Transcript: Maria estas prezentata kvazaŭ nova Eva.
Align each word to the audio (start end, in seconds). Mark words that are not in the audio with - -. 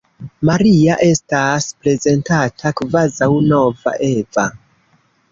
Maria 0.49 0.93
estas 1.07 1.67
prezentata 1.83 2.71
kvazaŭ 2.79 3.27
nova 3.51 3.93
Eva. 4.09 4.47